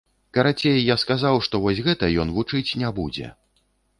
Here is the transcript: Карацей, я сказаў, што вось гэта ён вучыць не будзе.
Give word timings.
Карацей, 0.35 0.79
я 0.83 0.95
сказаў, 1.01 1.35
што 1.49 1.61
вось 1.67 1.83
гэта 1.87 2.09
ён 2.25 2.33
вучыць 2.37 2.75
не 2.85 2.89
будзе. 3.01 3.27